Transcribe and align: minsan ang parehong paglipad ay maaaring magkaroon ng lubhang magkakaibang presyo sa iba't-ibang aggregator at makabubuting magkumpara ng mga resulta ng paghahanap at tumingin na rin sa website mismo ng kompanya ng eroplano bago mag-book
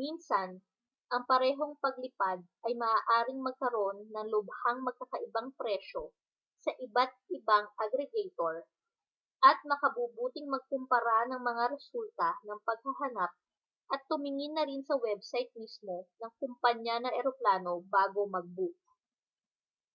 minsan 0.00 0.48
ang 1.14 1.22
parehong 1.30 1.74
paglipad 1.84 2.38
ay 2.70 2.74
maaaring 2.84 3.40
magkaroon 3.48 3.98
ng 4.14 4.26
lubhang 4.34 4.78
magkakaibang 4.86 5.48
presyo 5.58 6.02
sa 6.64 6.70
iba't-ibang 6.84 7.66
aggregator 7.82 8.54
at 9.50 9.58
makabubuting 9.70 10.46
magkumpara 10.54 11.20
ng 11.34 11.40
mga 11.48 11.64
resulta 11.74 12.30
ng 12.46 12.58
paghahanap 12.68 13.32
at 13.94 14.00
tumingin 14.08 14.54
na 14.56 14.64
rin 14.70 14.82
sa 14.88 14.94
website 15.06 15.50
mismo 15.60 15.96
ng 16.22 16.30
kompanya 16.40 16.96
ng 17.02 17.14
eroplano 17.20 17.72
bago 17.94 18.20
mag-book 18.34 18.78